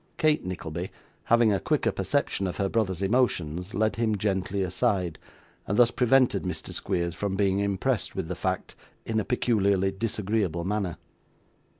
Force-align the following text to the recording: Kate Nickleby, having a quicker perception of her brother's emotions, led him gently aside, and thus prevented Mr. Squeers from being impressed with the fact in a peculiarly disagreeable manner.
Kate 0.17 0.43
Nickleby, 0.43 0.89
having 1.25 1.53
a 1.53 1.59
quicker 1.59 1.91
perception 1.91 2.47
of 2.47 2.57
her 2.57 2.67
brother's 2.67 3.03
emotions, 3.03 3.75
led 3.75 3.97
him 3.97 4.17
gently 4.17 4.63
aside, 4.63 5.19
and 5.67 5.77
thus 5.77 5.91
prevented 5.91 6.41
Mr. 6.41 6.73
Squeers 6.73 7.13
from 7.13 7.35
being 7.35 7.59
impressed 7.59 8.15
with 8.15 8.27
the 8.27 8.33
fact 8.33 8.75
in 9.05 9.19
a 9.19 9.23
peculiarly 9.23 9.91
disagreeable 9.91 10.63
manner. 10.63 10.97